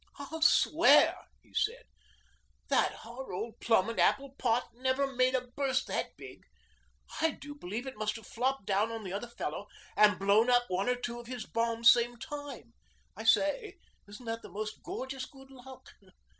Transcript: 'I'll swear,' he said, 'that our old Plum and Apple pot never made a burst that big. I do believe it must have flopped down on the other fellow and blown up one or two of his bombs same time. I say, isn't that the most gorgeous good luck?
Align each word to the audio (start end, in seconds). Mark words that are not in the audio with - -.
'I'll 0.17 0.41
swear,' 0.41 1.25
he 1.43 1.53
said, 1.53 1.83
'that 2.69 3.05
our 3.05 3.31
old 3.31 3.59
Plum 3.59 3.87
and 3.87 3.99
Apple 3.99 4.31
pot 4.39 4.65
never 4.73 5.05
made 5.05 5.35
a 5.35 5.49
burst 5.55 5.85
that 5.85 6.17
big. 6.17 6.43
I 7.21 7.29
do 7.29 7.53
believe 7.53 7.85
it 7.85 7.99
must 7.99 8.15
have 8.15 8.25
flopped 8.25 8.65
down 8.65 8.89
on 8.91 9.03
the 9.03 9.13
other 9.13 9.27
fellow 9.29 9.67
and 9.95 10.17
blown 10.17 10.49
up 10.49 10.63
one 10.69 10.89
or 10.89 10.95
two 10.95 11.19
of 11.19 11.27
his 11.27 11.45
bombs 11.45 11.91
same 11.91 12.17
time. 12.17 12.73
I 13.15 13.25
say, 13.25 13.75
isn't 14.07 14.25
that 14.25 14.41
the 14.41 14.49
most 14.49 14.81
gorgeous 14.81 15.27
good 15.27 15.51
luck? 15.51 15.91